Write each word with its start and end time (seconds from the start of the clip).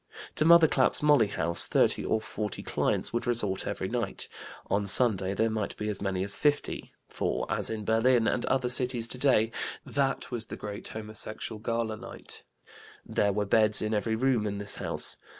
To 0.37 0.45
Mother 0.45 0.67
Clap's 0.67 1.03
Molly 1.03 1.27
house 1.27 1.67
30 1.67 2.03
or 2.05 2.19
40 2.19 2.63
clients 2.63 3.13
would 3.13 3.27
resort 3.27 3.67
every 3.67 3.87
night; 3.87 4.27
on 4.65 4.87
Sunday 4.87 5.35
there 5.35 5.51
might 5.51 5.77
be 5.77 5.89
as 5.89 6.01
many 6.01 6.23
as 6.23 6.33
50, 6.33 6.91
for, 7.07 7.45
as 7.51 7.69
in 7.69 7.85
Berlin 7.85 8.27
and 8.27 8.43
other 8.47 8.67
cities 8.67 9.07
today, 9.07 9.51
that 9.85 10.31
was 10.31 10.47
the 10.47 10.57
great 10.57 10.87
homosexual 10.87 11.59
gala 11.59 11.97
night; 11.97 12.43
there 13.05 13.31
were 13.31 13.45
beds 13.45 13.79
in 13.79 13.93
every 13.93 14.15
room 14.15 14.47
in 14.47 14.57
this 14.57 14.77
house. 14.77 15.17